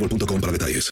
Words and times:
boostmobile.com 0.00 0.40
para 0.40 0.52
detalles. 0.52 0.90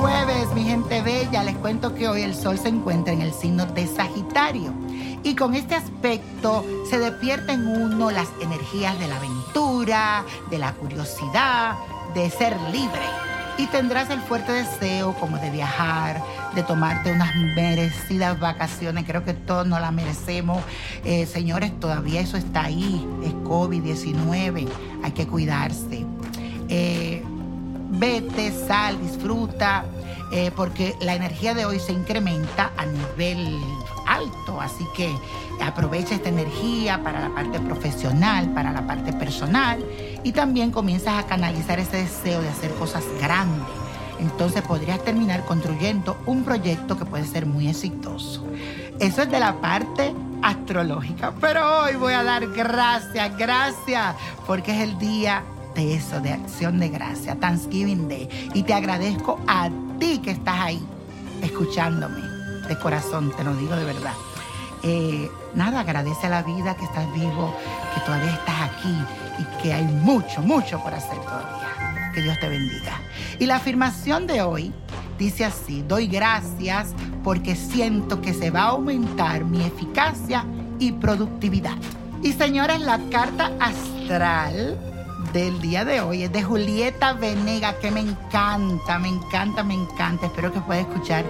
Jueves, 0.00 0.48
mi 0.54 0.62
gente 0.62 1.02
bella. 1.02 1.42
Les 1.42 1.56
cuento 1.56 1.94
que 1.94 2.06
hoy 2.08 2.22
el 2.22 2.34
sol 2.34 2.58
se 2.58 2.68
encuentra 2.68 3.12
en 3.12 3.22
el 3.22 3.32
signo 3.32 3.66
de 3.66 3.88
Sagitario. 3.88 4.72
Y 5.24 5.34
con 5.34 5.54
este 5.54 5.74
aspecto 5.74 6.64
se 6.88 6.98
despierta 6.98 7.54
en 7.54 7.66
uno 7.66 8.10
las 8.12 8.28
energías 8.40 8.98
de 9.00 9.08
la 9.08 9.16
aventura, 9.16 10.24
de 10.50 10.58
la 10.58 10.72
curiosidad, 10.74 11.76
de 12.14 12.30
ser 12.30 12.56
libre. 12.70 13.33
Y 13.56 13.66
tendrás 13.68 14.10
el 14.10 14.20
fuerte 14.20 14.52
deseo 14.52 15.14
como 15.14 15.38
de 15.38 15.50
viajar, 15.50 16.20
de 16.54 16.62
tomarte 16.64 17.12
unas 17.12 17.34
merecidas 17.36 18.38
vacaciones. 18.40 19.04
Creo 19.06 19.24
que 19.24 19.32
todos 19.32 19.66
nos 19.66 19.80
las 19.80 19.92
merecemos. 19.92 20.62
Eh, 21.04 21.26
señores, 21.26 21.78
todavía 21.78 22.20
eso 22.20 22.36
está 22.36 22.64
ahí. 22.64 23.06
Es 23.22 23.32
COVID-19. 23.32 24.68
Hay 25.04 25.12
que 25.12 25.26
cuidarse. 25.28 26.04
Eh, 26.68 27.22
vete, 27.90 28.52
sal, 28.66 29.00
disfruta, 29.00 29.84
eh, 30.32 30.50
porque 30.56 30.96
la 31.00 31.14
energía 31.14 31.54
de 31.54 31.64
hoy 31.64 31.78
se 31.78 31.92
incrementa 31.92 32.72
a 32.76 32.86
nivel 32.86 33.60
alto, 34.06 34.60
así 34.60 34.86
que 34.94 35.14
aprovecha 35.62 36.14
esta 36.14 36.28
energía 36.28 37.02
para 37.02 37.20
la 37.20 37.34
parte 37.34 37.60
profesional, 37.60 38.50
para 38.54 38.72
la 38.72 38.86
parte 38.86 39.12
personal 39.12 39.84
y 40.22 40.32
también 40.32 40.70
comienzas 40.70 41.22
a 41.22 41.26
canalizar 41.26 41.78
ese 41.78 41.98
deseo 41.98 42.40
de 42.42 42.48
hacer 42.48 42.72
cosas 42.74 43.04
grandes. 43.20 43.66
Entonces 44.18 44.62
podrías 44.62 45.02
terminar 45.04 45.44
construyendo 45.44 46.16
un 46.26 46.44
proyecto 46.44 46.96
que 46.96 47.04
puede 47.04 47.26
ser 47.26 47.46
muy 47.46 47.68
exitoso. 47.68 48.44
Eso 49.00 49.22
es 49.22 49.30
de 49.30 49.40
la 49.40 49.60
parte 49.60 50.14
astrológica, 50.42 51.32
pero 51.40 51.82
hoy 51.82 51.96
voy 51.96 52.12
a 52.12 52.22
dar 52.22 52.46
gracias, 52.48 53.36
gracias, 53.36 54.14
porque 54.46 54.72
es 54.72 54.88
el 54.88 54.98
día 54.98 55.42
de 55.74 55.94
eso, 55.94 56.20
de 56.20 56.32
acción 56.32 56.78
de 56.78 56.88
gracia, 56.88 57.34
Thanksgiving 57.36 58.08
Day. 58.08 58.28
Y 58.54 58.62
te 58.62 58.74
agradezco 58.74 59.40
a 59.46 59.68
ti 59.98 60.18
que 60.18 60.30
estás 60.30 60.60
ahí, 60.60 60.82
escuchándome, 61.42 62.33
de 62.68 62.78
corazón, 62.78 63.32
te 63.36 63.44
lo 63.44 63.54
digo 63.54 63.76
de 63.76 63.84
verdad. 63.84 64.14
Eh, 64.82 65.30
nada, 65.54 65.80
agradece 65.80 66.26
a 66.26 66.30
la 66.30 66.42
vida 66.42 66.76
que 66.76 66.84
estás 66.84 67.10
vivo, 67.14 67.56
que 67.94 68.00
todavía 68.00 68.34
estás 68.34 68.70
aquí 68.70 68.94
y 69.38 69.62
que 69.62 69.72
hay 69.72 69.84
mucho, 69.84 70.42
mucho 70.42 70.78
por 70.82 70.92
hacer 70.92 71.18
todavía. 71.20 72.12
Que 72.14 72.20
Dios 72.20 72.38
te 72.38 72.48
bendiga. 72.48 73.00
Y 73.38 73.46
la 73.46 73.56
afirmación 73.56 74.26
de 74.26 74.42
hoy 74.42 74.72
dice 75.18 75.44
así, 75.46 75.82
doy 75.88 76.06
gracias 76.06 76.88
porque 77.22 77.56
siento 77.56 78.20
que 78.20 78.34
se 78.34 78.50
va 78.50 78.64
a 78.64 78.68
aumentar 78.68 79.44
mi 79.44 79.64
eficacia 79.64 80.44
y 80.78 80.92
productividad. 80.92 81.76
Y 82.22 82.32
señores, 82.32 82.80
la 82.80 82.98
carta 83.10 83.52
astral 83.60 84.78
del 85.32 85.60
día 85.60 85.84
de 85.84 86.00
hoy 86.00 86.24
es 86.24 86.32
de 86.32 86.42
Julieta 86.42 87.14
Venega, 87.14 87.78
que 87.78 87.90
me 87.90 88.00
encanta, 88.00 88.98
me 88.98 89.08
encanta, 89.08 89.64
me 89.64 89.74
encanta. 89.74 90.26
Espero 90.26 90.52
que 90.52 90.60
pueda 90.60 90.80
escuchar 90.80 91.24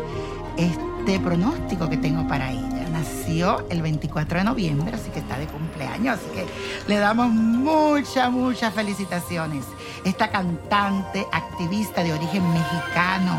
este 0.56 0.93
pronóstico 1.04 1.88
que 1.88 1.96
tengo 1.96 2.26
para 2.26 2.50
ella. 2.50 2.88
Nació 2.92 3.66
el 3.68 3.82
24 3.82 4.38
de 4.38 4.44
noviembre, 4.44 4.94
así 4.94 5.10
que 5.10 5.18
está 5.18 5.38
de 5.38 5.46
cumpleaños, 5.46 6.18
así 6.18 6.26
que 6.34 6.46
le 6.88 6.98
damos 6.98 7.28
muchas, 7.30 8.30
muchas 8.30 8.72
felicitaciones. 8.72 9.64
Esta 10.04 10.30
cantante, 10.30 11.26
activista 11.30 12.02
de 12.02 12.12
origen 12.12 12.42
mexicano, 12.52 13.38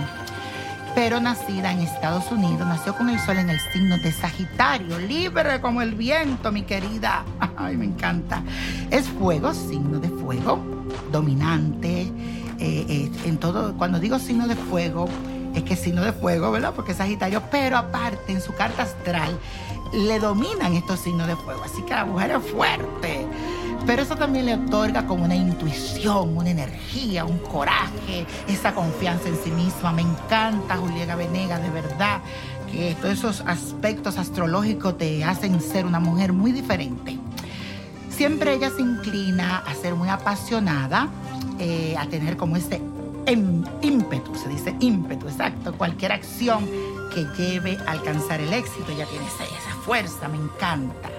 pero 0.93 1.19
nacida 1.19 1.71
en 1.71 1.79
Estados 1.79 2.31
Unidos, 2.31 2.67
nació 2.67 2.95
con 2.95 3.09
el 3.09 3.19
sol 3.19 3.37
en 3.37 3.49
el 3.49 3.59
signo 3.73 3.97
de 3.97 4.11
Sagitario, 4.11 4.99
libre 4.99 5.59
como 5.59 5.81
el 5.81 5.95
viento, 5.95 6.51
mi 6.51 6.63
querida. 6.63 7.25
Ay, 7.57 7.77
me 7.77 7.85
encanta. 7.85 8.43
Es 8.91 9.07
fuego, 9.07 9.53
signo 9.53 9.99
de 9.99 10.09
fuego, 10.09 10.59
dominante. 11.11 12.11
eh, 12.57 12.85
eh, 12.87 13.11
en 13.25 13.37
todo, 13.37 13.73
cuando 13.77 13.99
digo 13.99 14.17
signo 14.19 14.47
de 14.47 14.55
fuego, 14.55 15.09
es 15.55 15.63
que 15.63 15.73
es 15.73 15.79
signo 15.79 16.03
de 16.03 16.13
fuego, 16.13 16.51
¿verdad? 16.51 16.73
Porque 16.75 16.91
es 16.91 16.97
Sagitario, 16.97 17.41
pero 17.49 17.77
aparte 17.77 18.31
en 18.31 18.41
su 18.41 18.53
carta 18.53 18.83
astral 18.83 19.39
le 19.93 20.19
dominan 20.19 20.73
estos 20.73 20.99
signos 20.99 21.27
de 21.27 21.35
fuego. 21.35 21.63
Así 21.63 21.81
que 21.83 21.93
la 21.93 22.05
mujer 22.05 22.31
es 22.31 22.51
fuerte. 22.51 23.27
Pero 23.85 24.01
eso 24.01 24.15
también 24.15 24.47
le 24.47 24.55
otorga 24.55 25.05
como 25.05 25.25
una 25.25 25.35
intuición, 25.35 26.35
una 26.35 26.49
energía, 26.49 27.23
un 27.23 27.37
coraje, 27.37 28.25
esa 28.47 28.73
confianza 28.73 29.29
en 29.29 29.37
sí 29.43 29.51
misma. 29.51 29.91
Me 29.91 30.01
encanta 30.01 30.77
Julieta 30.77 31.15
Venegas, 31.15 31.61
de 31.61 31.69
verdad, 31.69 32.19
que 32.71 32.95
todos 32.95 33.13
esos 33.13 33.41
aspectos 33.45 34.17
astrológicos 34.17 34.97
te 34.97 35.23
hacen 35.23 35.61
ser 35.61 35.85
una 35.85 35.99
mujer 35.99 36.33
muy 36.33 36.51
diferente. 36.51 37.19
Siempre 38.09 38.55
ella 38.55 38.71
se 38.71 38.81
inclina 38.81 39.57
a 39.57 39.73
ser 39.75 39.93
muy 39.93 40.09
apasionada, 40.09 41.09
eh, 41.59 41.95
a 41.97 42.07
tener 42.07 42.37
como 42.37 42.55
ese 42.55 42.81
ímpetu, 43.31 44.35
se 44.35 44.49
dice 44.49 44.75
ímpetu, 44.79 45.27
exacto, 45.27 45.73
cualquier 45.77 46.11
acción 46.11 46.65
que 47.13 47.25
lleve 47.37 47.77
a 47.87 47.91
alcanzar 47.91 48.41
el 48.41 48.53
éxito, 48.53 48.91
ella 48.91 49.05
tiene 49.05 49.25
esa 49.25 49.75
fuerza, 49.83 50.27
me 50.27 50.37
encanta. 50.37 51.09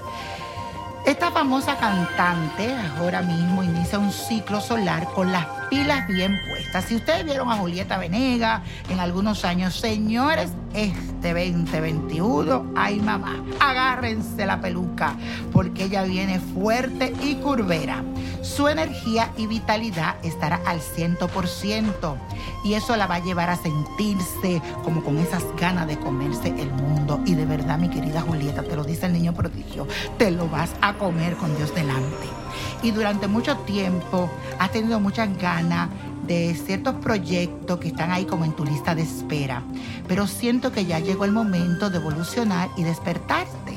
Esta 1.06 1.30
famosa 1.30 1.76
cantante 1.76 2.74
ahora 2.98 3.22
mismo 3.22 3.62
inicia 3.62 3.98
un 3.98 4.10
ciclo 4.10 4.60
solar 4.60 5.06
con 5.14 5.30
las 5.30 5.46
pilas 5.68 6.06
bien 6.08 6.38
puestas. 6.48 6.84
Si 6.84 6.96
ustedes 6.96 7.24
vieron 7.24 7.50
a 7.50 7.56
Julieta 7.56 7.98
Venega 7.98 8.62
en 8.88 9.00
algunos 9.00 9.44
años, 9.44 9.74
señores, 9.74 10.50
este 10.74 11.32
2021, 11.32 12.72
ay 12.76 13.00
mamá, 13.00 13.42
agárrense 13.60 14.46
la 14.46 14.60
peluca, 14.60 15.14
porque 15.52 15.84
ella 15.84 16.02
viene 16.02 16.38
fuerte 16.40 17.12
y 17.22 17.36
curvera. 17.36 18.02
Su 18.42 18.68
energía 18.68 19.32
y 19.36 19.46
vitalidad 19.46 20.16
estará 20.22 20.60
al 20.66 20.80
100% 20.80 22.16
y 22.64 22.74
eso 22.74 22.96
la 22.96 23.06
va 23.06 23.16
a 23.16 23.20
llevar 23.20 23.50
a 23.50 23.56
sentirse 23.56 24.62
como 24.84 25.02
con 25.02 25.18
esas 25.18 25.44
ganas 25.56 25.86
de 25.86 25.98
comerse 25.98 26.48
el 26.48 26.70
mundo. 26.72 27.20
Y 27.26 27.34
de 27.34 27.46
verdad, 27.46 27.78
mi 27.78 27.88
querida 27.88 28.20
Julieta, 28.20 28.62
te 28.62 28.76
lo 28.76 28.84
dice 28.84 29.06
el 29.06 29.12
niño 29.12 29.34
prodigio, 29.34 29.86
te 30.18 30.30
lo 30.30 30.48
vas 30.48 30.70
a 30.80 30.94
comer 30.94 31.36
con 31.36 31.56
Dios 31.56 31.74
delante. 31.74 32.45
Y 32.82 32.90
durante 32.90 33.26
mucho 33.26 33.56
tiempo 33.58 34.30
has 34.58 34.70
tenido 34.72 35.00
muchas 35.00 35.36
ganas 35.38 35.88
de 36.26 36.54
ciertos 36.54 36.96
proyectos 36.96 37.78
que 37.78 37.88
están 37.88 38.10
ahí 38.10 38.24
como 38.24 38.44
en 38.44 38.52
tu 38.52 38.64
lista 38.64 38.94
de 38.94 39.02
espera. 39.02 39.62
Pero 40.08 40.26
siento 40.26 40.72
que 40.72 40.84
ya 40.84 40.98
llegó 40.98 41.24
el 41.24 41.32
momento 41.32 41.90
de 41.90 41.98
evolucionar 41.98 42.68
y 42.76 42.82
despertarte. 42.82 43.76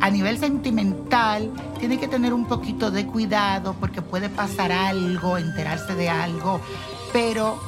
A 0.00 0.10
nivel 0.10 0.38
sentimental, 0.38 1.50
tiene 1.78 1.98
que 1.98 2.06
tener 2.06 2.34
un 2.34 2.46
poquito 2.46 2.90
de 2.90 3.06
cuidado 3.06 3.74
porque 3.80 4.02
puede 4.02 4.28
pasar 4.28 4.70
algo, 4.70 5.38
enterarse 5.38 5.94
de 5.94 6.10
algo, 6.10 6.60
pero 7.12 7.58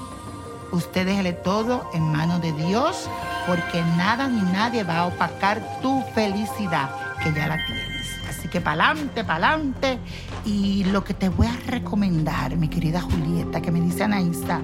usted 0.72 1.06
déjele 1.06 1.32
todo 1.32 1.88
en 1.94 2.02
manos 2.02 2.42
de 2.42 2.52
Dios 2.52 3.08
porque 3.46 3.80
nada 3.96 4.28
ni 4.28 4.42
nadie 4.52 4.84
va 4.84 4.98
a 4.98 5.06
opacar 5.06 5.80
tu 5.80 6.02
felicidad 6.14 6.90
que 7.22 7.32
ya 7.32 7.48
la 7.48 7.56
tienes. 7.66 8.17
Así 8.38 8.48
que 8.48 8.60
pa'lante, 8.60 9.24
pa'lante. 9.24 9.98
Y 10.44 10.84
lo 10.84 11.02
que 11.02 11.12
te 11.12 11.28
voy 11.28 11.48
a 11.48 11.56
recomendar, 11.66 12.56
mi 12.56 12.68
querida 12.68 13.00
Julieta, 13.00 13.60
que 13.60 13.72
me 13.72 13.80
dice 13.80 14.04
Anaísa, 14.04 14.60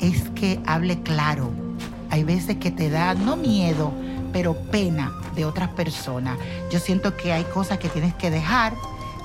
es 0.00 0.30
que 0.30 0.60
hable 0.64 1.02
claro. 1.02 1.50
Hay 2.08 2.24
veces 2.24 2.56
que 2.56 2.70
te 2.70 2.88
da, 2.88 3.12
no 3.12 3.36
miedo, 3.36 3.92
pero 4.32 4.54
pena 4.70 5.12
de 5.34 5.44
otras 5.44 5.68
personas. 5.70 6.38
Yo 6.70 6.78
siento 6.78 7.14
que 7.16 7.34
hay 7.34 7.44
cosas 7.44 7.78
que 7.78 7.90
tienes 7.90 8.14
que 8.14 8.30
dejar, 8.30 8.72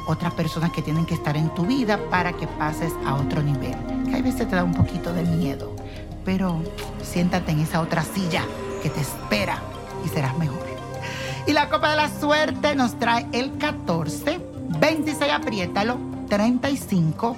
otras 0.06 0.34
personas 0.34 0.72
que 0.72 0.82
tienen 0.82 1.06
que 1.06 1.14
estar 1.14 1.38
en 1.38 1.54
tu 1.54 1.66
vida 1.66 1.98
para 2.10 2.34
que 2.34 2.48
pases 2.48 2.92
a 3.06 3.16
otro 3.16 3.42
nivel. 3.42 3.76
Que 4.06 4.16
hay 4.16 4.22
veces 4.22 4.50
te 4.50 4.56
da 4.58 4.66
un 4.66 4.74
poquito 4.74 5.14
de 5.14 5.24
miedo, 5.24 5.74
pero 6.26 6.62
siéntate 7.02 7.54
en 7.54 7.62
esa 7.62 7.80
otra 7.80 8.04
silla 8.04 8.44
que 8.84 8.90
te 8.90 9.00
espera 9.00 9.62
y 10.06 10.10
serás 10.10 10.38
mejor. 10.38 10.61
Y 11.48 11.54
la 11.54 11.70
copa 11.70 11.92
de 11.92 11.98
la 11.98 12.10
suerte 12.10 12.76
nos 12.76 12.98
trae 13.00 13.28
el 13.32 13.58
14, 13.58 14.40
26, 14.80 15.32
apriétalo, 15.32 15.98
35, 16.30 17.36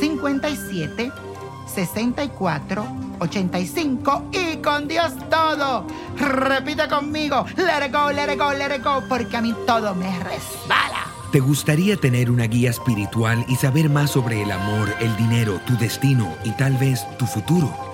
57, 0.00 1.12
64, 1.66 2.86
85 3.20 4.24
y 4.32 4.56
con 4.56 4.88
Dios 4.88 5.12
todo. 5.30 5.86
Repite 6.16 6.88
conmigo, 6.88 7.46
let 7.56 7.86
it 7.86 7.92
go, 7.92 8.10
let 8.10 8.32
it 8.32 8.38
go, 8.38 8.52
let 8.52 8.74
it 8.74 8.82
go, 8.82 9.02
porque 9.08 9.36
a 9.36 9.40
mí 9.40 9.54
todo 9.66 9.94
me 9.94 10.10
resbala. 10.18 11.06
¿Te 11.32 11.40
gustaría 11.40 11.96
tener 11.96 12.30
una 12.30 12.44
guía 12.44 12.70
espiritual 12.70 13.44
y 13.48 13.56
saber 13.56 13.90
más 13.90 14.10
sobre 14.10 14.42
el 14.42 14.52
amor, 14.52 14.94
el 15.00 15.16
dinero, 15.16 15.60
tu 15.66 15.76
destino 15.76 16.28
y 16.44 16.50
tal 16.52 16.76
vez 16.76 17.04
tu 17.18 17.26
futuro? 17.26 17.93